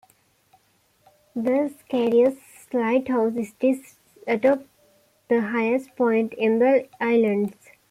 The 1.35 1.71
Skerries 1.77 2.39
Lighthouse 2.73 3.51
sits 3.59 3.97
atop 4.25 4.65
the 5.29 5.39
highest 5.41 5.95
point 5.95 6.33
in 6.33 6.57
the 6.57 6.89
islands. 6.99 7.53